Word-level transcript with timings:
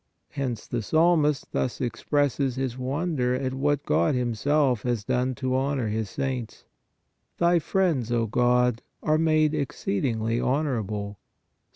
Hence 0.29 0.65
the 0.65 0.81
Psalmist 0.81 1.51
thus 1.51 1.73
60 1.73 1.77
PRAYER 1.77 1.85
expresses 1.87 2.55
his 2.55 2.75
wonder 2.75 3.35
at 3.35 3.53
what 3.53 3.85
God 3.85 4.15
Himself 4.15 4.81
has 4.81 5.03
done 5.03 5.35
to 5.35 5.55
honor 5.55 5.89
His 5.89 6.09
saints:" 6.09 6.65
Thy 7.37 7.59
friends, 7.59 8.11
O 8.11 8.25
God, 8.25 8.81
are 9.03 9.19
made 9.19 9.53
exceedingly 9.53 10.39
honorable" 10.41 11.19
(Ps. 11.21 11.21